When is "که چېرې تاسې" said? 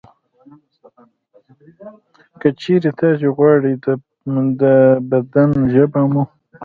2.39-3.25